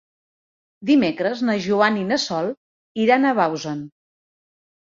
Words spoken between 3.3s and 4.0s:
Bausen.